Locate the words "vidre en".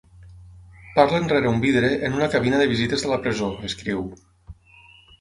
1.67-2.15